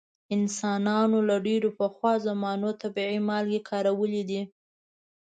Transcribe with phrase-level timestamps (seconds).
[0.35, 4.41] انسانانو له ډیرو پخوا زمانو طبیعي مالګې کارولې دي.